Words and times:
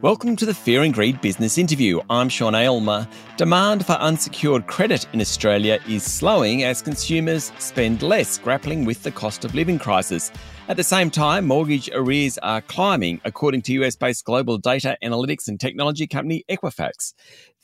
Welcome 0.00 0.36
to 0.36 0.46
the 0.46 0.54
Fear 0.54 0.84
and 0.84 0.94
Greed 0.94 1.20
Business 1.20 1.58
Interview. 1.58 2.00
I'm 2.08 2.28
Sean 2.28 2.54
Aylmer. 2.54 3.08
Demand 3.36 3.84
for 3.84 3.94
unsecured 3.94 4.68
credit 4.68 5.08
in 5.12 5.20
Australia 5.20 5.80
is 5.88 6.04
slowing 6.04 6.62
as 6.62 6.80
consumers 6.80 7.50
spend 7.58 8.00
less 8.00 8.38
grappling 8.38 8.84
with 8.84 9.02
the 9.02 9.10
cost 9.10 9.44
of 9.44 9.56
living 9.56 9.76
crisis. 9.76 10.30
At 10.68 10.76
the 10.76 10.84
same 10.84 11.10
time, 11.10 11.46
mortgage 11.46 11.88
arrears 11.94 12.36
are 12.38 12.60
climbing, 12.60 13.22
according 13.24 13.62
to 13.62 13.72
US 13.84 13.96
based 13.96 14.26
global 14.26 14.58
data 14.58 14.98
analytics 15.02 15.48
and 15.48 15.58
technology 15.58 16.06
company 16.06 16.44
Equifax. 16.50 17.14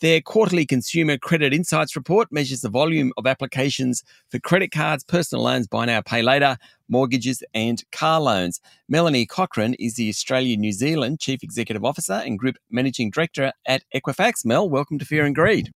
Their 0.01 0.23
quarterly 0.23 0.65
Consumer 0.65 1.19
Credit 1.19 1.53
Insights 1.53 1.97
report 1.97 2.33
measures 2.33 2.63
the 2.63 2.71
volume 2.71 3.13
of 3.19 3.27
applications 3.27 4.03
for 4.31 4.39
credit 4.39 4.71
cards, 4.71 5.05
personal 5.05 5.45
loans, 5.45 5.67
buy 5.67 5.85
now, 5.85 6.01
pay 6.01 6.23
later, 6.23 6.57
mortgages, 6.89 7.43
and 7.53 7.85
car 7.93 8.23
loans. 8.23 8.59
Melanie 8.89 9.27
Cochrane 9.27 9.75
is 9.75 9.97
the 9.97 10.09
Australia 10.09 10.57
New 10.57 10.73
Zealand 10.73 11.21
Chief 11.21 11.43
Executive 11.43 11.85
Officer 11.85 12.23
and 12.25 12.39
Group 12.39 12.57
Managing 12.71 13.11
Director 13.11 13.53
at 13.67 13.83
Equifax. 13.95 14.47
Mel, 14.47 14.67
welcome 14.67 14.99
to 14.99 15.05
Fear 15.05 15.27
and 15.27 15.35
Greed. 15.35 15.71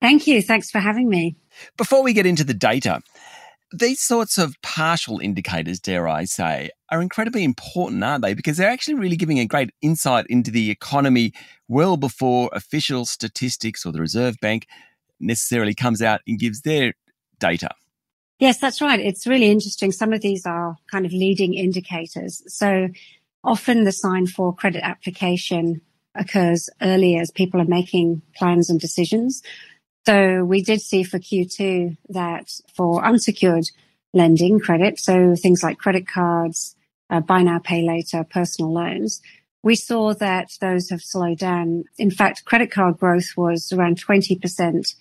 Thank 0.00 0.28
you. 0.28 0.42
Thanks 0.42 0.70
for 0.70 0.78
having 0.78 1.08
me. 1.08 1.34
Before 1.76 2.04
we 2.04 2.12
get 2.12 2.24
into 2.24 2.44
the 2.44 2.54
data, 2.54 3.00
these 3.72 4.00
sorts 4.00 4.38
of 4.38 4.54
partial 4.62 5.18
indicators, 5.18 5.80
dare 5.80 6.08
I 6.08 6.24
say, 6.24 6.70
are 6.90 7.02
incredibly 7.02 7.44
important, 7.44 8.02
aren't 8.02 8.22
they? 8.22 8.34
Because 8.34 8.56
they're 8.56 8.70
actually 8.70 8.94
really 8.94 9.16
giving 9.16 9.38
a 9.38 9.46
great 9.46 9.70
insight 9.82 10.26
into 10.28 10.50
the 10.50 10.70
economy 10.70 11.32
well 11.68 11.96
before 11.96 12.48
official 12.52 13.04
statistics 13.04 13.84
or 13.84 13.92
the 13.92 14.00
Reserve 14.00 14.36
Bank 14.40 14.66
necessarily 15.20 15.74
comes 15.74 16.00
out 16.00 16.20
and 16.26 16.38
gives 16.38 16.62
their 16.62 16.94
data. 17.38 17.68
Yes, 18.38 18.58
that's 18.58 18.80
right. 18.80 19.00
It's 19.00 19.26
really 19.26 19.50
interesting. 19.50 19.92
Some 19.92 20.12
of 20.12 20.20
these 20.20 20.46
are 20.46 20.76
kind 20.90 21.04
of 21.04 21.12
leading 21.12 21.54
indicators. 21.54 22.42
So 22.46 22.88
often 23.42 23.84
the 23.84 23.92
sign 23.92 24.26
for 24.26 24.54
credit 24.54 24.84
application 24.84 25.80
occurs 26.14 26.70
early 26.80 27.16
as 27.16 27.30
people 27.30 27.60
are 27.60 27.66
making 27.66 28.22
plans 28.36 28.70
and 28.70 28.80
decisions. 28.80 29.42
So 30.06 30.44
we 30.44 30.62
did 30.62 30.80
see 30.80 31.02
for 31.02 31.18
Q2 31.18 31.96
that 32.10 32.50
for 32.74 33.04
unsecured 33.04 33.66
lending 34.14 34.58
credit, 34.58 34.98
so 34.98 35.34
things 35.36 35.62
like 35.62 35.78
credit 35.78 36.08
cards, 36.08 36.74
uh, 37.10 37.20
buy 37.20 37.42
now, 37.42 37.58
pay 37.58 37.82
later, 37.82 38.24
personal 38.24 38.72
loans, 38.72 39.20
we 39.62 39.74
saw 39.74 40.14
that 40.14 40.50
those 40.60 40.90
have 40.90 41.02
slowed 41.02 41.38
down. 41.38 41.84
In 41.98 42.10
fact, 42.10 42.44
credit 42.44 42.70
card 42.70 42.98
growth 42.98 43.36
was 43.36 43.72
around 43.72 44.02
20% 44.02 44.94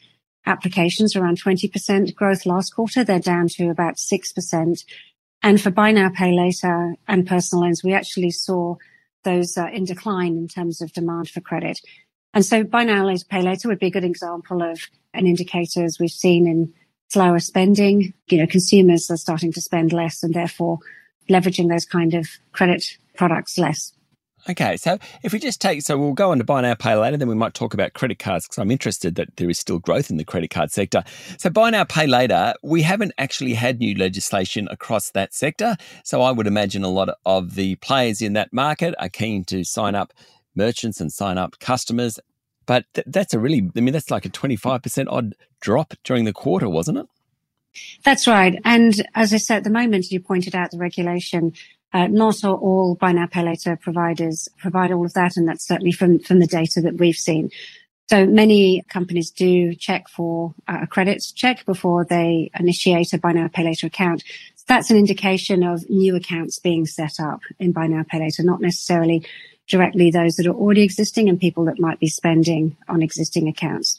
applications, 0.46 1.16
around 1.16 1.42
20% 1.42 2.16
growth 2.16 2.46
last 2.46 2.74
quarter. 2.74 3.04
They're 3.04 3.20
down 3.20 3.48
to 3.50 3.70
about 3.70 3.96
6%. 3.96 4.84
And 5.44 5.62
for 5.62 5.70
buy 5.70 5.92
now, 5.92 6.10
pay 6.10 6.32
later 6.32 6.96
and 7.08 7.28
personal 7.28 7.66
loans, 7.66 7.84
we 7.84 7.94
actually 7.94 8.32
saw 8.32 8.76
those 9.24 9.58
uh, 9.58 9.68
in 9.68 9.86
decline 9.86 10.38
in 10.38 10.48
terms 10.48 10.82
of 10.82 10.94
demand 10.94 11.30
for 11.30 11.42
credit. 11.42 11.80
And 12.34 12.46
so 12.46 12.64
buy 12.64 12.84
now, 12.84 13.12
pay 13.30 13.42
later 13.42 13.68
would 13.68 13.80
be 13.80 13.88
a 13.88 13.92
good 13.92 14.04
example 14.04 14.62
of 14.62 14.80
an 15.14 15.26
indicator 15.26 15.84
as 15.84 16.00
we've 16.00 16.12
seen 16.12 16.48
in 16.48 16.74
slower 17.10 17.40
spending. 17.40 18.14
You 18.28 18.40
know, 18.40 18.48
consumers 18.48 19.10
are 19.10 19.18
starting 19.18 19.52
to 19.54 19.62
spend 19.62 19.94
less 19.94 20.24
and 20.24 20.34
therefore 20.34 20.80
leveraging 21.30 21.70
those 21.70 21.86
kind 21.86 22.14
of 22.14 22.28
credit 22.52 22.98
products 23.16 23.58
less. 23.58 23.94
Okay, 24.50 24.78
so 24.78 24.98
if 25.24 25.34
we 25.34 25.40
just 25.40 25.60
take, 25.60 25.82
so 25.82 25.98
we'll 25.98 26.14
go 26.14 26.32
on 26.32 26.38
to 26.38 26.44
buy 26.46 26.62
now, 26.62 26.74
pay 26.74 26.96
later, 26.96 27.18
then 27.18 27.28
we 27.28 27.36
might 27.36 27.54
talk 27.54 27.74
about 27.74 27.94
credit 27.94 28.18
cards 28.18 28.46
because 28.46 28.60
I'm 28.60 28.72
interested 28.72 29.16
that 29.16 29.36
there 29.36 29.50
is 29.50 29.60
still 29.60 29.80
growth 29.80 30.10
in 30.10 30.16
the 30.16 30.24
credit 30.24 30.52
card 30.52 30.72
sector. 30.72 31.04
So, 31.38 31.50
buy 31.50 31.70
now, 31.72 31.84
pay 31.84 32.08
later, 32.08 32.54
we 32.64 32.82
haven't 32.82 33.12
actually 33.18 33.56
had 33.56 33.80
new 33.80 33.94
legislation 33.96 34.70
across 34.72 35.12
that 35.12 35.34
sector. 35.34 35.76
So, 36.06 36.22
I 36.22 36.32
would 36.32 36.48
imagine 36.48 36.86
a 36.86 36.90
lot 36.90 37.10
of 37.26 37.56
the 37.56 37.76
players 37.76 38.22
in 38.22 38.34
that 38.34 38.54
market 38.54 38.96
are 39.00 39.10
keen 39.10 39.44
to 39.46 39.66
sign 39.66 39.96
up 39.96 40.14
merchants 40.58 41.00
and 41.00 41.12
sign 41.12 41.38
up 41.38 41.60
customers. 41.60 42.20
But 42.66 42.86
th- 42.94 43.08
that's 43.10 43.34
a 43.34 43.40
really, 43.40 43.70
I 43.76 43.80
mean, 43.80 43.94
that's 43.94 44.12
like 44.12 44.26
a 44.26 44.30
25% 44.30 45.06
odd 45.10 45.36
drop 45.62 45.94
during 46.04 46.26
the 46.26 46.34
quarter, 46.34 46.68
wasn't 46.68 46.98
it? 46.98 47.06
That's 48.04 48.28
right. 48.28 48.60
And 48.66 48.94
as 49.16 49.34
I 49.34 49.38
said, 49.38 49.58
at 49.58 49.64
the 49.64 49.70
moment, 49.70 50.12
you 50.12 50.20
pointed 50.20 50.56
out 50.56 50.72
the 50.72 50.78
regulation 50.78 51.54
uh, 51.94 52.08
not 52.08 52.44
all 52.44 52.96
buy 52.96 53.12
now 53.12 53.28
pay 53.28 53.44
later 53.44 53.78
providers 53.78 54.50
provide 54.58 54.92
all 54.92 55.06
of 55.06 55.14
that, 55.14 55.38
and 55.38 55.48
that's 55.48 55.66
certainly 55.66 55.92
from 55.92 56.20
from 56.20 56.40
the 56.40 56.48
data 56.48 56.82
that 56.82 56.98
we've 56.98 57.16
seen. 57.16 57.50
So 58.10 58.26
many 58.26 58.84
companies 58.90 59.32
do 59.32 59.74
check 59.74 60.08
for 60.08 60.54
uh, 60.68 60.80
a 60.84 60.88
credit 60.88 61.24
check 61.36 61.66
before 61.66 62.06
they 62.06 62.52
initiate 62.58 63.14
a 63.14 63.18
buy 63.18 63.34
now 63.34 63.48
pay 63.48 63.64
later 63.64 63.88
account. 63.88 64.24
So 64.56 64.64
that's 64.68 64.92
an 64.92 64.98
indication 64.98 65.64
of 65.64 65.90
new 65.90 66.16
accounts 66.16 66.60
being 66.60 66.86
set 66.86 67.20
up 67.20 67.42
in 67.60 67.72
buy 67.72 67.88
now 67.88 68.04
pay 68.08 68.20
later, 68.20 68.44
not 68.44 68.62
necessarily 68.62 69.26
directly 69.68 70.12
those 70.12 70.36
that 70.36 70.48
are 70.48 70.54
already 70.54 70.84
existing 70.84 71.30
and 71.30 71.40
people 71.40 71.66
that 71.66 71.80
might 71.80 72.00
be 72.00 72.08
spending 72.08 72.78
on 72.88 73.02
existing 73.02 73.48
accounts. 73.48 73.98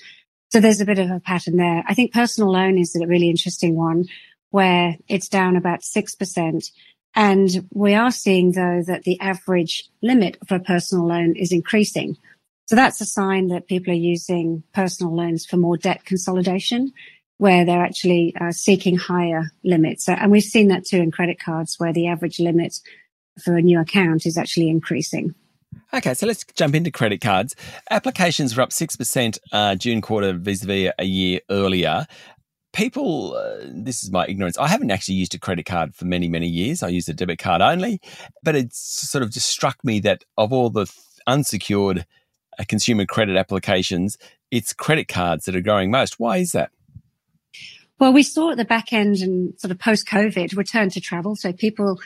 So 0.51 0.61
there's 0.61 0.81
a 0.81 0.87
bit 0.87 0.99
of 0.99 1.11
a 1.11 1.21
pattern 1.21 1.57
there. 1.57 1.85
I 1.87 1.95
think 1.95 2.13
personal 2.13 2.51
loan 2.51 2.79
is 2.79 2.97
a 2.97 3.07
really 3.07 3.29
interesting 3.29 3.77
one 3.77 4.07
where 4.51 4.97
it's 5.09 5.29
down 5.29 5.57
about 5.57 5.81
6%. 5.81 6.71
And 7.15 7.69
we 7.73 7.95
are 7.95 8.11
seeing 8.11 8.53
though 8.53 8.83
that 8.87 9.03
the 9.03 9.21
average 9.21 9.89
limit 10.03 10.39
for 10.47 10.55
a 10.55 10.61
personal 10.61 11.07
loan 11.07 11.37
is 11.37 11.53
increasing. 11.53 12.17
So 12.67 12.77
that's 12.77 13.01
a 13.01 13.07
sign 13.07 13.49
that 13.49 13.67
people 13.67 13.93
are 13.93 13.97
using 13.97 14.63
personal 14.75 15.15
loans 15.15 15.47
for 15.47 15.57
more 15.57 15.77
debt 15.77 16.05
consolidation 16.05 16.93
where 17.39 17.65
they're 17.65 17.85
actually 17.85 18.35
uh, 18.41 18.51
seeking 18.51 18.97
higher 18.97 19.53
limits. 19.65 20.09
And 20.09 20.31
we've 20.31 20.43
seen 20.43 20.69
that 20.69 20.85
too 20.85 20.99
in 20.99 21.11
credit 21.11 21.39
cards 21.39 21.77
where 21.79 21.93
the 21.93 22.09
average 22.09 22.41
limit 22.41 22.79
for 23.43 23.57
a 23.57 23.63
new 23.63 23.81
account 23.81 24.27
is 24.27 24.37
actually 24.37 24.69
increasing. 24.69 25.35
Okay, 25.93 26.15
so 26.15 26.27
let's 26.27 26.45
jump 26.55 26.75
into 26.75 26.91
credit 26.91 27.21
cards. 27.21 27.57
Applications 27.91 28.57
were 28.57 28.63
up 28.63 28.71
6% 28.71 29.39
uh, 29.53 29.75
June 29.75 30.01
quarter 30.03 30.35
vis 30.35 30.63
a 30.63 30.67
vis 30.67 30.93
a 30.99 31.05
year 31.05 31.41
earlier 31.51 32.07
people, 32.73 33.35
uh, 33.35 33.67
this 33.67 34.05
is 34.05 34.11
my 34.11 34.27
ignorance. 34.27 34.57
I 34.59 34.69
haven't 34.69 34.91
actually 34.91 35.17
used 35.17 35.35
a 35.35 35.39
credit 35.39 35.67
card 35.67 35.95
for 35.95 36.05
many, 36.05 36.29
many 36.29 36.47
years. 36.47 36.83
I 36.83 36.89
use 36.89 37.09
a 37.09 37.15
debit 37.15 37.39
card 37.39 37.61
only, 37.61 38.01
but 38.43 38.55
it 38.55 38.73
sort 38.73 39.23
of 39.23 39.31
just 39.31 39.49
struck 39.49 39.85
me 39.85 40.01
that 40.01 40.25
of 40.37 40.53
all 40.53 40.71
the 40.71 40.87
unsecured 41.27 42.07
uh, 42.59 42.65
consumer 42.69 43.05
credit 43.05 43.37
applications, 43.37 44.17
it's 44.51 44.73
credit 44.73 45.09
cards 45.09 45.45
that 45.47 45.57
are 45.57 45.61
growing 45.61 45.91
most. 45.91 46.21
Why 46.21 46.39
is 46.39 46.53
that? 46.53 46.71
Well, 47.99 48.13
we 48.13 48.23
saw 48.23 48.53
at 48.53 48.57
the 48.57 48.65
back 48.65 48.93
end 48.93 49.17
and 49.17 49.59
sort 49.59 49.73
of 49.73 49.79
post 49.81 50.07
COVID 50.07 50.57
return 50.57 50.89
to 50.91 51.01
travel. 51.01 51.35
So 51.35 51.53
people 51.53 51.99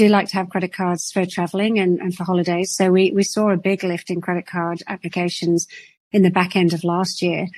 do 0.00 0.08
like 0.08 0.28
to 0.28 0.36
have 0.36 0.48
credit 0.48 0.72
cards 0.72 1.12
for 1.12 1.26
traveling 1.26 1.78
and, 1.78 2.00
and 2.00 2.14
for 2.14 2.24
holidays. 2.24 2.74
So 2.74 2.90
we, 2.90 3.10
we 3.10 3.22
saw 3.22 3.50
a 3.50 3.58
big 3.58 3.84
lift 3.84 4.08
in 4.08 4.22
credit 4.22 4.46
card 4.46 4.82
applications 4.86 5.66
in 6.10 6.22
the 6.22 6.30
back 6.30 6.56
end 6.56 6.72
of 6.72 6.84
last 6.84 7.20
year. 7.20 7.48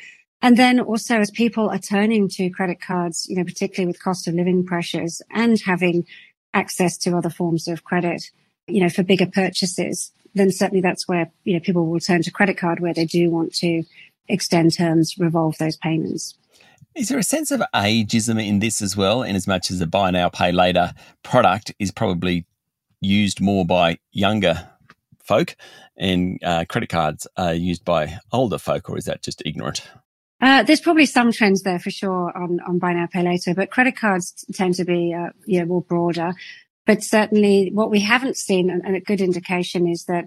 And 0.40 0.56
then 0.56 0.80
also 0.80 1.18
as 1.20 1.30
people 1.30 1.70
are 1.70 1.78
turning 1.78 2.28
to 2.30 2.50
credit 2.50 2.80
cards, 2.80 3.26
you 3.28 3.36
know, 3.36 3.44
particularly 3.44 3.86
with 3.86 4.02
cost 4.02 4.26
of 4.26 4.34
living 4.34 4.66
pressures 4.66 5.22
and 5.30 5.60
having 5.60 6.04
access 6.52 6.98
to 6.98 7.16
other 7.16 7.30
forms 7.30 7.68
of 7.68 7.84
credit, 7.84 8.24
you 8.66 8.82
know, 8.82 8.88
for 8.88 9.04
bigger 9.04 9.26
purchases, 9.26 10.10
then 10.34 10.50
certainly 10.50 10.80
that's 10.80 11.06
where, 11.06 11.30
you 11.44 11.54
know, 11.54 11.60
people 11.60 11.86
will 11.86 12.00
turn 12.00 12.22
to 12.22 12.32
credit 12.32 12.58
card 12.58 12.80
where 12.80 12.92
they 12.92 13.04
do 13.04 13.30
want 13.30 13.54
to 13.54 13.84
extend 14.28 14.76
terms, 14.76 15.14
revolve 15.16 15.58
those 15.58 15.76
payments. 15.76 16.36
Is 16.94 17.08
there 17.08 17.18
a 17.18 17.22
sense 17.22 17.50
of 17.50 17.62
ageism 17.74 18.44
in 18.44 18.58
this 18.58 18.82
as 18.82 18.96
well, 18.96 19.22
in 19.22 19.34
as 19.34 19.46
much 19.46 19.70
as 19.70 19.80
a 19.80 19.86
buy 19.86 20.10
now, 20.10 20.28
pay 20.28 20.52
later 20.52 20.92
product 21.22 21.72
is 21.78 21.90
probably 21.90 22.46
used 23.00 23.40
more 23.40 23.64
by 23.64 23.98
younger 24.12 24.68
folk 25.24 25.56
and 25.96 26.38
uh, 26.44 26.64
credit 26.68 26.88
cards 26.88 27.26
are 27.36 27.54
used 27.54 27.84
by 27.84 28.18
older 28.32 28.58
folk, 28.58 28.90
or 28.90 28.98
is 28.98 29.06
that 29.06 29.22
just 29.22 29.42
ignorant? 29.46 29.88
Uh, 30.40 30.62
there's 30.62 30.80
probably 30.80 31.06
some 31.06 31.30
trends 31.32 31.62
there 31.62 31.78
for 31.78 31.90
sure 31.90 32.36
on, 32.36 32.60
on 32.66 32.78
buy 32.78 32.92
now, 32.92 33.06
pay 33.06 33.22
later, 33.22 33.54
but 33.54 33.70
credit 33.70 33.96
cards 33.96 34.44
tend 34.52 34.74
to 34.74 34.84
be, 34.84 35.14
uh, 35.14 35.30
yeah, 35.46 35.64
more 35.64 35.82
broader. 35.82 36.34
But 36.84 37.02
certainly 37.02 37.70
what 37.72 37.90
we 37.90 38.00
haven't 38.00 38.36
seen, 38.36 38.68
and 38.68 38.96
a 38.96 39.00
good 39.00 39.20
indication 39.20 39.86
is 39.86 40.04
that 40.06 40.26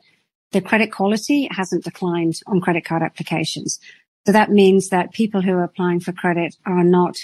the 0.52 0.62
credit 0.62 0.92
quality 0.92 1.50
hasn't 1.52 1.84
declined 1.84 2.40
on 2.48 2.62
credit 2.62 2.86
card 2.86 3.04
applications. 3.04 3.80
So 4.26 4.32
that 4.32 4.52
means 4.52 4.90
that 4.90 5.14
people 5.14 5.42
who 5.42 5.52
are 5.52 5.64
applying 5.64 6.00
for 6.00 6.12
credit 6.12 6.56
are 6.66 6.84
not 6.84 7.18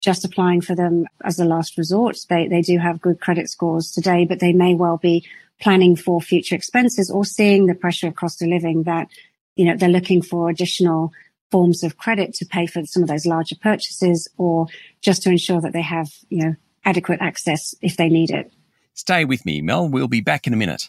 just 0.00 0.24
applying 0.24 0.60
for 0.60 0.74
them 0.74 1.06
as 1.24 1.38
a 1.38 1.44
last 1.44 1.76
resort. 1.76 2.18
They, 2.28 2.48
they 2.48 2.62
do 2.62 2.78
have 2.78 3.00
good 3.00 3.20
credit 3.20 3.48
scores 3.50 3.92
today, 3.92 4.24
but 4.24 4.40
they 4.40 4.52
may 4.52 4.74
well 4.74 4.96
be 4.96 5.26
planning 5.60 5.96
for 5.96 6.20
future 6.20 6.54
expenses 6.54 7.10
or 7.10 7.24
seeing 7.24 7.66
the 7.66 7.74
pressure 7.74 8.08
of 8.08 8.14
cost 8.14 8.42
of 8.42 8.48
living 8.48 8.84
that, 8.84 9.08
you 9.54 9.64
know, 9.64 9.76
they're 9.76 9.88
looking 9.88 10.22
for 10.22 10.48
additional 10.48 11.12
forms 11.50 11.82
of 11.82 11.96
credit 11.96 12.34
to 12.34 12.46
pay 12.46 12.66
for 12.66 12.84
some 12.84 13.02
of 13.02 13.08
those 13.08 13.26
larger 13.26 13.56
purchases 13.56 14.28
or 14.36 14.66
just 15.00 15.22
to 15.22 15.30
ensure 15.30 15.60
that 15.60 15.72
they 15.72 15.82
have, 15.82 16.08
you 16.28 16.44
know, 16.44 16.54
adequate 16.84 17.20
access 17.20 17.74
if 17.80 17.96
they 17.96 18.08
need 18.08 18.30
it. 18.30 18.52
Stay 18.94 19.24
with 19.24 19.44
me, 19.44 19.60
Mel. 19.60 19.88
We'll 19.88 20.08
be 20.08 20.20
back 20.20 20.46
in 20.46 20.52
a 20.52 20.56
minute. 20.56 20.88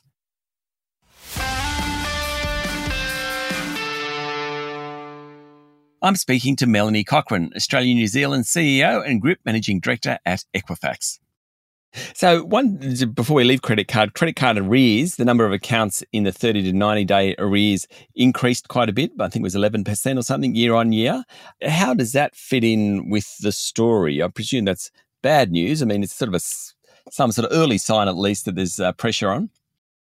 I'm 6.01 6.15
speaking 6.15 6.55
to 6.57 6.67
Melanie 6.67 7.03
Cochrane, 7.03 7.51
Australia 7.55 7.93
New 7.93 8.07
Zealand 8.07 8.45
CEO 8.45 9.05
and 9.05 9.21
Group 9.21 9.39
Managing 9.45 9.79
Director 9.79 10.19
at 10.25 10.43
Equifax. 10.55 11.19
So, 12.13 12.43
one 12.43 12.77
before 13.13 13.37
we 13.37 13.43
leave 13.43 13.61
credit 13.61 13.87
card, 13.87 14.13
credit 14.13 14.35
card 14.35 14.57
arrears, 14.57 15.15
the 15.15 15.25
number 15.25 15.45
of 15.45 15.51
accounts 15.51 16.03
in 16.11 16.23
the 16.23 16.31
30 16.31 16.63
to 16.63 16.73
90 16.73 17.05
day 17.05 17.35
arrears 17.39 17.87
increased 18.13 18.67
quite 18.67 18.89
a 18.89 18.93
bit. 18.93 19.11
I 19.19 19.29
think 19.29 19.41
it 19.41 19.43
was 19.43 19.55
11% 19.55 20.17
or 20.17 20.21
something 20.21 20.53
year 20.53 20.75
on 20.75 20.91
year. 20.91 21.23
How 21.63 21.93
does 21.93 22.11
that 22.11 22.35
fit 22.35 22.63
in 22.63 23.09
with 23.09 23.37
the 23.39 23.51
story? 23.51 24.21
I 24.21 24.27
presume 24.27 24.65
that's 24.65 24.91
bad 25.23 25.51
news. 25.51 25.81
I 25.81 25.85
mean, 25.85 26.03
it's 26.03 26.13
sort 26.13 26.29
of 26.29 26.35
a 26.35 26.39
some 27.11 27.31
sort 27.31 27.49
of 27.51 27.57
early 27.57 27.77
sign, 27.77 28.07
at 28.07 28.17
least, 28.17 28.45
that 28.45 28.55
there's 28.55 28.79
uh, 28.79 28.91
pressure 28.91 29.29
on. 29.29 29.49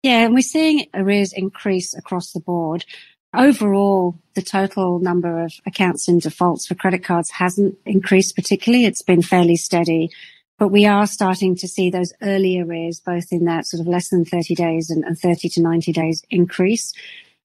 Yeah, 0.03 0.25
and 0.25 0.35
we're 0.35 0.43
seeing 0.43 0.87
arrears 0.95 1.33
increase 1.33 1.95
across 1.95 2.33
the 2.33 2.41
board. 2.41 2.85
Overall, 3.34 4.17
the 4.34 4.43
total 4.43 4.99
number 4.99 5.43
of 5.43 5.52
accounts 5.67 6.08
in 6.08 6.19
defaults 6.19 6.67
for 6.67 6.75
credit 6.75 7.05
cards 7.05 7.31
hasn't 7.31 7.76
increased 7.84 8.34
particularly. 8.34 8.84
It's 8.84 9.02
been 9.02 9.23
fairly 9.23 9.56
steady. 9.56 10.11
But 10.58 10.69
we 10.69 10.87
are 10.87 11.06
starting 11.06 11.55
to 11.56 11.69
see 11.69 11.90
those 11.90 12.14
early 12.23 12.58
arrears, 12.58 13.00
both 13.00 13.31
in 13.31 13.44
that 13.44 13.67
sort 13.67 13.82
of 13.82 13.87
less 13.87 14.08
than 14.08 14.25
30 14.25 14.55
days 14.55 14.88
and, 14.88 15.05
and 15.05 15.19
30 15.19 15.50
to 15.50 15.62
90 15.62 15.93
days 15.93 16.23
increase. 16.31 16.94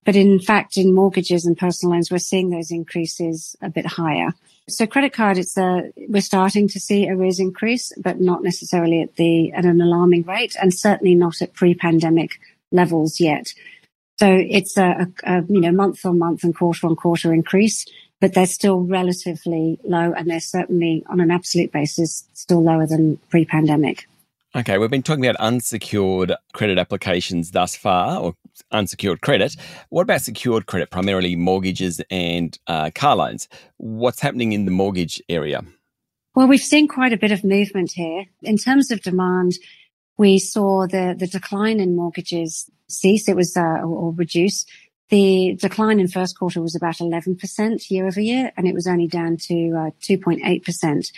But 0.06 0.16
in 0.16 0.40
fact, 0.40 0.78
in 0.78 0.94
mortgages 0.94 1.46
and 1.46 1.58
personal 1.58 1.94
loans, 1.94 2.10
we're 2.10 2.20
seeing 2.20 2.50
those 2.50 2.72
increases 2.72 3.56
a 3.62 3.70
bit 3.70 3.86
higher. 3.86 4.30
So 4.70 4.88
credit 4.88 5.12
card, 5.14 5.38
it's 5.38 5.58
a, 5.58 5.92
we're 6.08 6.22
starting 6.22 6.68
to 6.70 6.80
see 6.80 7.10
arrears 7.10 7.40
increase, 7.40 7.92
but 7.98 8.22
not 8.22 8.44
necessarily 8.44 9.02
at 9.02 9.16
the, 9.16 9.52
at 9.52 9.66
an 9.66 9.82
alarming 9.82 10.24
rate 10.24 10.56
and 10.60 10.74
certainly 10.74 11.14
not 11.14 11.42
at 11.42 11.54
pre-pandemic 11.54 12.40
levels 12.72 13.20
yet. 13.20 13.54
So 14.22 14.28
it's 14.30 14.78
a, 14.78 15.08
a, 15.26 15.38
a 15.38 15.44
you 15.50 15.60
know, 15.60 15.72
month 15.72 16.06
on 16.06 16.20
month 16.20 16.44
and 16.44 16.56
quarter 16.56 16.86
on 16.88 16.96
quarter 16.96 17.34
increase 17.34 17.86
but 18.22 18.34
they're 18.36 18.46
still 18.46 18.82
relatively 18.82 19.80
low 19.84 20.14
and 20.14 20.30
they're 20.30 20.40
certainly 20.40 21.04
on 21.10 21.20
an 21.20 21.32
absolute 21.32 21.72
basis 21.72 22.24
still 22.34 22.64
lower 22.64 22.86
than 22.86 23.18
pre-pandemic. 23.30 24.08
Okay, 24.56 24.78
we've 24.78 24.92
been 24.92 25.02
talking 25.02 25.26
about 25.26 25.40
unsecured 25.40 26.34
credit 26.54 26.78
applications 26.78 27.52
thus 27.52 27.76
far, 27.76 28.20
or 28.20 28.36
unsecured 28.72 29.22
credit. 29.22 29.56
What 29.90 30.04
about 30.04 30.22
secured 30.22 30.66
credit, 30.66 30.92
primarily 30.92 31.36
mortgages 31.36 32.02
and 32.12 32.58
uh, 32.68 32.92
car 32.94 33.16
loans? 33.16 33.48
What's 33.78 34.20
happening 34.20 34.52
in 34.52 34.66
the 34.66 34.72
mortgage 34.72 35.22
area? 35.30 35.64
Well, 36.36 36.48
we've 36.48 36.60
seen 36.60 36.88
quite 36.88 37.14
a 37.14 37.18
bit 37.18 37.32
of 37.32 37.44
movement 37.44 37.94
here. 37.94 38.26
In 38.44 38.58
terms 38.58 38.92
of 38.92 39.02
demand, 39.02 39.54
we 40.18 40.38
saw 40.38 40.86
the, 40.86 41.16
the 41.18 41.28
decline 41.28 41.80
in 41.80 41.96
mortgages 41.96 42.70
cease, 42.92 43.28
it 43.28 43.36
was, 43.36 43.56
uh, 43.58 43.82
or, 43.84 44.14
reduce 44.14 44.66
the 45.12 45.58
decline 45.60 46.00
in 46.00 46.08
first 46.08 46.40
quarter 46.40 46.62
was 46.62 46.76
about 46.76 46.96
11% 46.96 47.92
year 47.92 48.08
over 48.08 48.22
year, 48.22 48.52
and 48.56 48.66
it 48.66 48.74
was 48.74 48.88
only 48.88 49.08
down 49.08 49.36
to 49.42 49.54
uh, 49.78 49.92
2.8%. 50.02 51.12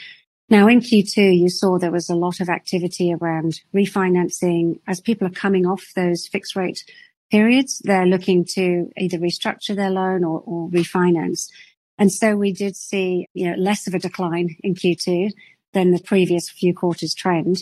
Now 0.50 0.68
in 0.68 0.80
Q2, 0.80 1.38
you 1.38 1.48
saw 1.48 1.78
there 1.78 1.92
was 1.92 2.10
a 2.10 2.16
lot 2.16 2.40
of 2.40 2.50
activity 2.50 3.14
around 3.14 3.62
refinancing 3.74 4.80
as 4.88 5.00
people 5.00 5.28
are 5.28 5.31
coming 5.31 5.68
off 5.68 5.84
those 5.96 6.28
fixed 6.28 6.56
rate 6.56 6.84
periods. 7.31 7.81
They're 7.84 8.08
looking 8.08 8.46
to 8.56 8.90
either 8.98 9.20
restructure 9.20 9.75
their 9.75 9.92
loan 9.92 10.24
or, 10.24 10.42
or 10.46 10.70
refinance. 10.70 11.50
And 12.00 12.12
so 12.12 12.36
we 12.36 12.52
did 12.52 12.75
see, 12.75 13.28
you 13.36 13.52
know, 13.52 13.58
less 13.58 13.88
of 13.88 13.94
a 13.94 14.00
decline 14.00 14.56
in 14.64 14.74
Q2 14.74 15.30
than 15.74 15.92
the 15.92 16.02
previous 16.02 16.50
few 16.50 16.74
quarters 16.74 17.14
trend. 17.14 17.58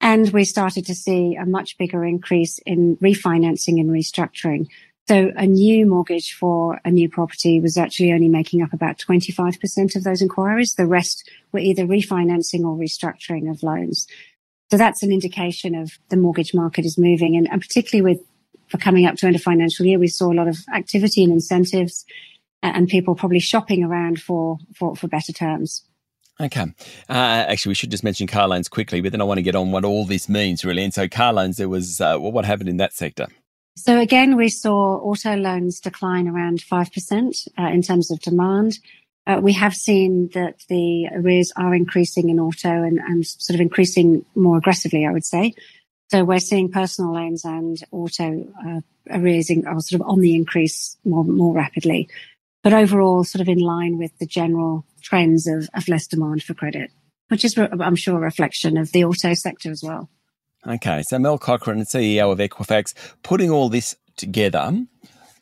And 0.00 0.30
we 0.30 0.44
started 0.44 0.86
to 0.86 0.94
see 0.94 1.34
a 1.34 1.44
much 1.44 1.76
bigger 1.76 2.04
increase 2.04 2.58
in 2.64 2.96
refinancing 2.98 3.80
and 3.80 3.90
restructuring. 3.90 4.68
So 5.08 5.32
a 5.36 5.46
new 5.46 5.86
mortgage 5.86 6.34
for 6.34 6.80
a 6.84 6.90
new 6.90 7.08
property 7.08 7.60
was 7.60 7.78
actually 7.78 8.12
only 8.12 8.28
making 8.28 8.62
up 8.62 8.72
about 8.72 8.98
25% 8.98 9.96
of 9.96 10.04
those 10.04 10.22
inquiries. 10.22 10.74
The 10.74 10.86
rest 10.86 11.28
were 11.50 11.60
either 11.60 11.86
refinancing 11.86 12.60
or 12.60 12.76
restructuring 12.76 13.50
of 13.50 13.62
loans. 13.62 14.06
So 14.70 14.76
that's 14.76 15.02
an 15.02 15.10
indication 15.10 15.74
of 15.74 15.92
the 16.10 16.16
mortgage 16.16 16.52
market 16.52 16.84
is 16.84 16.98
moving. 16.98 17.36
And, 17.36 17.50
and 17.50 17.60
particularly 17.60 18.14
with 18.14 18.24
for 18.68 18.76
coming 18.76 19.06
up 19.06 19.16
to 19.16 19.26
end 19.26 19.34
of 19.34 19.42
financial 19.42 19.86
year, 19.86 19.98
we 19.98 20.08
saw 20.08 20.30
a 20.30 20.34
lot 20.34 20.46
of 20.46 20.58
activity 20.74 21.24
and 21.24 21.32
incentives 21.32 22.04
and 22.62 22.88
people 22.88 23.14
probably 23.14 23.40
shopping 23.40 23.84
around 23.84 24.20
for, 24.20 24.58
for, 24.74 24.94
for 24.94 25.08
better 25.08 25.32
terms. 25.32 25.84
Okay. 26.40 26.62
Uh, 27.08 27.12
actually, 27.12 27.70
we 27.70 27.74
should 27.74 27.90
just 27.90 28.04
mention 28.04 28.26
car 28.26 28.46
loans 28.46 28.68
quickly, 28.68 29.00
but 29.00 29.10
then 29.10 29.20
I 29.20 29.24
want 29.24 29.38
to 29.38 29.42
get 29.42 29.56
on 29.56 29.72
what 29.72 29.84
all 29.84 30.04
this 30.04 30.28
means, 30.28 30.64
really. 30.64 30.84
And 30.84 30.94
so, 30.94 31.08
car 31.08 31.32
loans, 31.32 31.56
there 31.56 31.68
was 31.68 32.00
uh, 32.00 32.16
well, 32.20 32.32
what 32.32 32.44
happened 32.44 32.68
in 32.68 32.76
that 32.76 32.92
sector? 32.92 33.26
So 33.78 34.00
again, 34.00 34.34
we 34.34 34.48
saw 34.48 34.96
auto 34.96 35.36
loans 35.36 35.78
decline 35.78 36.26
around 36.26 36.58
5% 36.60 37.48
uh, 37.56 37.62
in 37.62 37.80
terms 37.80 38.10
of 38.10 38.18
demand. 38.20 38.80
Uh, 39.24 39.38
we 39.40 39.52
have 39.52 39.72
seen 39.72 40.30
that 40.34 40.64
the 40.68 41.06
arrears 41.12 41.52
are 41.54 41.72
increasing 41.74 42.28
in 42.28 42.40
auto 42.40 42.82
and, 42.82 42.98
and 42.98 43.24
sort 43.24 43.54
of 43.54 43.60
increasing 43.60 44.24
more 44.34 44.56
aggressively, 44.56 45.06
I 45.06 45.12
would 45.12 45.24
say. 45.24 45.54
So 46.10 46.24
we're 46.24 46.40
seeing 46.40 46.72
personal 46.72 47.12
loans 47.12 47.44
and 47.44 47.80
auto 47.92 48.48
uh, 48.66 48.80
arrears 49.10 49.48
in, 49.48 49.64
are 49.64 49.78
sort 49.80 50.00
of 50.00 50.08
on 50.08 50.20
the 50.20 50.34
increase 50.34 50.96
more, 51.04 51.22
more 51.22 51.54
rapidly. 51.54 52.08
But 52.62 52.72
overall, 52.72 53.24
sort 53.24 53.40
of 53.40 53.48
in 53.48 53.58
line 53.58 53.98
with 53.98 54.16
the 54.18 54.26
general 54.26 54.84
trends 55.02 55.46
of, 55.46 55.68
of 55.74 55.88
less 55.88 56.06
demand 56.06 56.42
for 56.42 56.54
credit, 56.54 56.90
which 57.28 57.44
is, 57.44 57.56
I'm 57.56 57.96
sure, 57.96 58.16
a 58.16 58.20
reflection 58.20 58.76
of 58.76 58.92
the 58.92 59.04
auto 59.04 59.34
sector 59.34 59.70
as 59.70 59.82
well. 59.82 60.10
Okay, 60.66 61.02
so 61.02 61.18
Mel 61.18 61.38
Cochrane, 61.38 61.84
CEO 61.84 62.32
of 62.32 62.38
Equifax, 62.38 62.94
putting 63.22 63.50
all 63.50 63.68
this 63.68 63.94
together, 64.16 64.86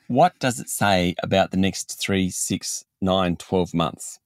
what 0.08 0.38
does 0.38 0.60
it 0.60 0.68
say 0.68 1.14
about 1.22 1.50
the 1.50 1.56
next 1.56 1.98
three, 2.00 2.30
six, 2.30 2.84
nine, 3.00 3.36
12 3.36 3.74
months? 3.74 4.18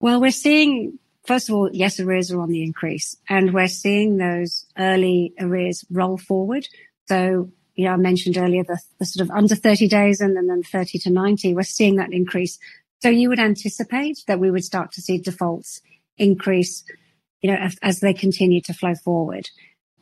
Well, 0.00 0.20
we're 0.20 0.32
seeing, 0.32 0.98
first 1.26 1.48
of 1.48 1.54
all, 1.54 1.70
yes, 1.72 2.00
arrears 2.00 2.32
are 2.32 2.40
on 2.40 2.48
the 2.48 2.64
increase, 2.64 3.16
and 3.28 3.52
we're 3.52 3.68
seeing 3.68 4.16
those 4.16 4.66
early 4.76 5.32
arrears 5.38 5.84
roll 5.90 6.16
forward. 6.16 6.66
So, 7.06 7.52
you 7.74 7.84
know, 7.84 7.92
I 7.92 7.96
mentioned 7.96 8.36
earlier 8.36 8.64
the, 8.64 8.78
the 8.98 9.06
sort 9.06 9.28
of 9.28 9.30
under 9.34 9.54
30 9.54 9.88
days 9.88 10.20
and 10.20 10.36
then, 10.36 10.46
then 10.46 10.62
30 10.62 10.98
to 11.00 11.10
90, 11.10 11.54
we're 11.54 11.62
seeing 11.62 11.96
that 11.96 12.12
increase. 12.12 12.58
So 13.00 13.08
you 13.08 13.28
would 13.28 13.40
anticipate 13.40 14.18
that 14.26 14.38
we 14.38 14.50
would 14.50 14.64
start 14.64 14.92
to 14.92 15.00
see 15.00 15.18
defaults 15.18 15.80
increase, 16.18 16.84
you 17.40 17.50
know, 17.50 17.56
as, 17.56 17.76
as 17.82 18.00
they 18.00 18.14
continue 18.14 18.60
to 18.62 18.74
flow 18.74 18.94
forward. 18.94 19.48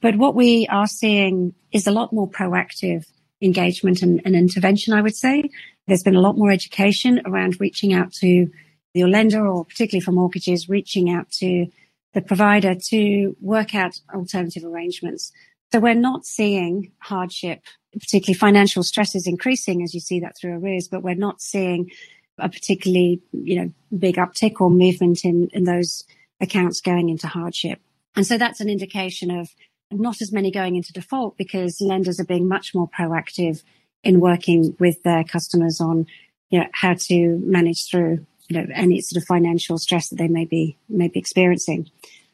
But 0.01 0.17
what 0.17 0.35
we 0.35 0.67
are 0.69 0.87
seeing 0.87 1.55
is 1.73 1.87
a 1.87 1.93
lot 1.93 2.13
more 2.13 2.29
proactive 2.29 3.07
engagement 3.41 4.03
and, 4.03 4.21
and, 4.25 4.35
intervention, 4.35 4.93
I 4.93 5.03
would 5.03 5.17
say. 5.17 5.51
There's 5.87 6.03
been 6.03 6.17
a 6.17 6.21
lot 6.21 6.37
more 6.37 6.51
education 6.51 7.23
around 7.25 7.61
reaching 7.61 7.93
out 7.93 8.13
to 8.15 8.51
your 8.93 9.09
lender 9.09 9.47
or 9.47 9.65
particularly 9.65 10.05
for 10.05 10.13
mortgages, 10.13 10.69
reaching 10.69 11.11
out 11.11 11.31
to 11.33 11.67
the 12.13 12.21
provider 12.21 12.75
to 12.75 13.37
work 13.41 13.75
out 13.75 14.01
alternative 14.13 14.65
arrangements. 14.65 15.33
So 15.73 15.81
we're 15.81 15.95
not 15.95 16.27
seeing 16.27 16.93
hardship, 16.99 17.63
particularly 17.93 18.39
financial 18.39 18.83
stresses 18.83 19.27
increasing 19.27 19.83
as 19.83 19.95
you 19.95 20.01
see 20.01 20.21
that 20.21 20.37
through 20.37 20.55
arrears, 20.55 20.89
but 20.89 21.03
we're 21.03 21.15
not 21.15 21.41
seeing 21.41 21.91
a 22.39 22.49
particularly, 22.49 23.21
you 23.33 23.61
know, 23.61 23.73
big 23.97 24.17
uptick 24.17 24.61
or 24.61 24.71
movement 24.71 25.25
in, 25.25 25.49
in 25.53 25.65
those 25.65 26.05
accounts 26.41 26.81
going 26.81 27.09
into 27.09 27.29
hardship. 27.29 27.81
And 28.17 28.27
so 28.27 28.39
that's 28.39 28.61
an 28.61 28.69
indication 28.69 29.31
of 29.31 29.51
not 29.91 30.21
as 30.21 30.33
many 30.33 30.51
going 30.51 30.77
into 30.77 30.93
default 30.93 31.37
because 31.37 31.81
lenders 31.81 32.19
are 32.19 32.25
being 32.25 32.49
much 32.49 32.75
more 32.75 32.89
proactive 32.89 33.63
in 34.03 34.21
working 34.21 34.75
with 34.79 35.03
their 35.03 35.25
customers 35.25 35.81
on, 35.81 36.07
you 36.49 36.61
know, 36.61 36.67
how 36.73 36.95
to 36.95 37.39
manage 37.45 37.89
through, 37.89 38.25
you 38.49 38.57
know, 38.57 38.67
any 38.75 39.01
sort 39.01 39.21
of 39.21 39.27
financial 39.27 39.79
stress 39.79 40.09
that 40.09 40.17
they 40.17 40.29
may 40.29 40.45
be, 40.45 40.77
may 40.89 41.09
be 41.09 41.19
experiencing. 41.19 41.91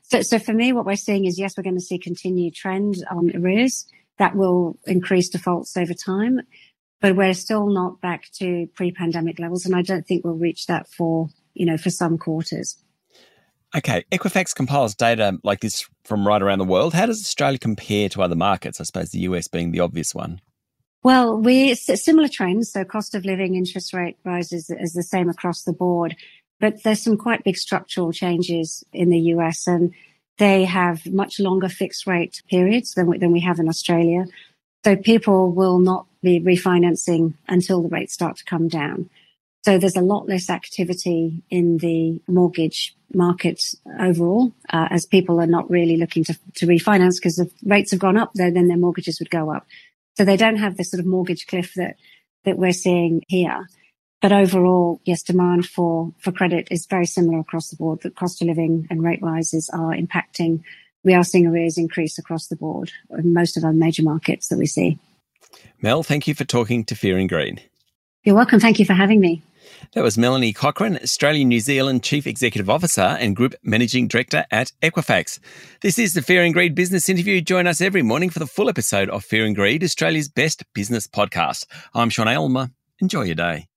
So, 0.08 0.22
so 0.22 0.38
for 0.38 0.52
me, 0.52 0.72
what 0.72 0.86
we're 0.86 0.96
seeing 0.96 1.24
is 1.24 1.38
yes, 1.38 1.56
we're 1.56 1.64
going 1.64 1.76
to 1.76 1.80
see 1.80 1.98
continued 1.98 2.54
trend 2.54 3.04
on 3.10 3.34
arrears 3.34 3.86
that 4.18 4.36
will 4.36 4.78
increase 4.86 5.28
defaults 5.28 5.76
over 5.76 5.94
time, 5.94 6.40
but 7.00 7.16
we're 7.16 7.34
still 7.34 7.66
not 7.66 8.00
back 8.00 8.30
to 8.38 8.68
pre-pandemic 8.74 9.38
levels. 9.38 9.66
And 9.66 9.74
I 9.74 9.82
don't 9.82 10.06
think 10.06 10.24
we'll 10.24 10.34
reach 10.34 10.66
that 10.66 10.88
for, 10.88 11.28
you 11.54 11.66
know, 11.66 11.76
for 11.76 11.90
some 11.90 12.18
quarters. 12.18 12.76
Okay, 13.76 14.04
Equifax 14.12 14.54
compiles 14.54 14.94
data 14.94 15.38
like 15.42 15.60
this 15.60 15.86
from 16.04 16.26
right 16.26 16.40
around 16.40 16.58
the 16.58 16.64
world. 16.64 16.94
How 16.94 17.06
does 17.06 17.20
Australia 17.20 17.58
compare 17.58 18.08
to 18.10 18.22
other 18.22 18.36
markets? 18.36 18.80
I 18.80 18.84
suppose 18.84 19.10
the 19.10 19.18
US 19.20 19.48
being 19.48 19.72
the 19.72 19.80
obvious 19.80 20.14
one. 20.14 20.40
Well, 21.02 21.36
we 21.36 21.74
similar 21.74 22.28
trends. 22.28 22.72
So 22.72 22.84
cost 22.84 23.14
of 23.14 23.24
living, 23.24 23.54
interest 23.54 23.92
rate 23.92 24.16
rises 24.24 24.70
is 24.70 24.92
the 24.92 25.02
same 25.02 25.28
across 25.28 25.62
the 25.62 25.72
board, 25.72 26.16
but 26.60 26.82
there's 26.82 27.02
some 27.02 27.16
quite 27.16 27.44
big 27.44 27.56
structural 27.56 28.12
changes 28.12 28.84
in 28.92 29.10
the 29.10 29.20
US, 29.34 29.66
and 29.66 29.92
they 30.38 30.64
have 30.64 31.06
much 31.06 31.40
longer 31.40 31.68
fixed 31.68 32.06
rate 32.06 32.42
periods 32.48 32.92
than 32.94 33.06
we, 33.06 33.18
than 33.18 33.32
we 33.32 33.40
have 33.40 33.58
in 33.58 33.68
Australia. 33.68 34.26
So 34.84 34.96
people 34.96 35.50
will 35.50 35.78
not 35.78 36.06
be 36.22 36.40
refinancing 36.40 37.34
until 37.48 37.82
the 37.82 37.88
rates 37.88 38.14
start 38.14 38.36
to 38.36 38.44
come 38.44 38.68
down. 38.68 39.10
So 39.64 39.78
there's 39.78 39.96
a 39.96 40.00
lot 40.00 40.28
less 40.28 40.48
activity 40.48 41.42
in 41.50 41.78
the 41.78 42.20
mortgage 42.28 42.94
market 43.12 43.74
overall, 43.98 44.52
uh, 44.72 44.86
as 44.90 45.06
people 45.06 45.40
are 45.40 45.46
not 45.48 45.68
really 45.68 45.96
looking 45.96 46.22
to, 46.24 46.38
to 46.54 46.66
refinance 46.66 47.16
because 47.16 47.40
if 47.40 47.50
rates 47.64 47.90
have 47.90 47.98
gone 47.98 48.16
up, 48.16 48.30
then, 48.34 48.54
then 48.54 48.68
their 48.68 48.76
mortgages 48.76 49.18
would 49.18 49.30
go 49.30 49.50
up. 49.50 49.66
So 50.16 50.24
they 50.24 50.36
don't 50.36 50.58
have 50.58 50.76
this 50.76 50.92
sort 50.92 51.00
of 51.00 51.06
mortgage 51.06 51.48
cliff 51.48 51.74
that, 51.74 51.96
that 52.44 52.58
we're 52.58 52.72
seeing 52.72 53.22
here. 53.26 53.66
But 54.22 54.32
overall, 54.32 55.00
yes, 55.04 55.22
demand 55.22 55.66
for, 55.66 56.12
for 56.18 56.32
credit 56.32 56.68
is 56.70 56.86
very 56.86 57.06
similar 57.06 57.38
across 57.38 57.68
the 57.68 57.76
board. 57.76 58.00
The 58.02 58.10
cost 58.10 58.40
of 58.40 58.48
living 58.48 58.86
and 58.90 59.02
rate 59.02 59.22
rises 59.22 59.68
are 59.72 59.94
impacting 59.94 60.62
we 61.06 61.14
are 61.14 61.22
seeing 61.22 61.46
arrears 61.46 61.78
increase 61.78 62.18
across 62.18 62.48
the 62.48 62.56
board 62.56 62.90
in 63.16 63.32
most 63.32 63.56
of 63.56 63.62
our 63.62 63.72
major 63.72 64.02
markets 64.02 64.48
that 64.48 64.58
we 64.58 64.66
see. 64.66 64.98
Mel, 65.80 66.02
thank 66.02 66.26
you 66.26 66.34
for 66.34 66.44
talking 66.44 66.84
to 66.84 66.96
Fear 66.96 67.16
and 67.16 67.28
Greed. 67.28 67.62
You're 68.24 68.34
welcome. 68.34 68.58
Thank 68.58 68.80
you 68.80 68.84
for 68.84 68.92
having 68.92 69.20
me. 69.20 69.42
That 69.92 70.02
was 70.02 70.18
Melanie 70.18 70.52
Cochrane, 70.52 70.96
Australian 70.96 71.48
New 71.48 71.60
Zealand 71.60 72.02
Chief 72.02 72.26
Executive 72.26 72.68
Officer 72.68 73.00
and 73.02 73.36
Group 73.36 73.54
Managing 73.62 74.08
Director 74.08 74.44
at 74.50 74.72
Equifax. 74.82 75.38
This 75.80 75.96
is 75.96 76.14
the 76.14 76.22
Fear 76.22 76.42
and 76.42 76.52
Greed 76.52 76.74
Business 76.74 77.08
Interview. 77.08 77.40
Join 77.40 77.68
us 77.68 77.80
every 77.80 78.02
morning 78.02 78.30
for 78.30 78.40
the 78.40 78.46
full 78.46 78.68
episode 78.68 79.08
of 79.08 79.24
Fear 79.24 79.44
and 79.44 79.54
Greed, 79.54 79.84
Australia's 79.84 80.28
best 80.28 80.64
business 80.74 81.06
podcast. 81.06 81.66
I'm 81.94 82.10
Sean 82.10 82.26
Aylmer. 82.26 82.70
Enjoy 83.00 83.22
your 83.22 83.36
day. 83.36 83.68